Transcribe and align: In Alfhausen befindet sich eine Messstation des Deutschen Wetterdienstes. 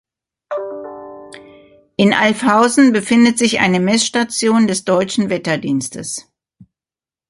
In 1.95 2.13
Alfhausen 2.15 2.91
befindet 2.91 3.37
sich 3.37 3.59
eine 3.59 3.79
Messstation 3.79 4.65
des 4.65 4.83
Deutschen 4.83 5.29
Wetterdienstes. 5.29 6.27